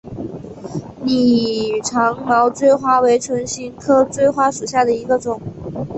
[1.03, 5.39] 拟长毛锥花为唇形科锥花属下的一个种。